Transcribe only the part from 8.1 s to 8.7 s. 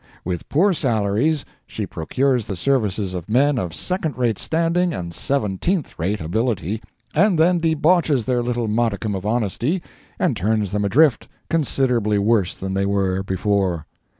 their little